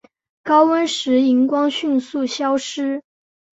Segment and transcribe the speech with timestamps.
[0.41, 3.03] 高温时荧光迅速消失。